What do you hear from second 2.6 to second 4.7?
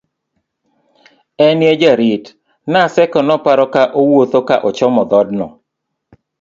Naseko noparo ka owuodho ka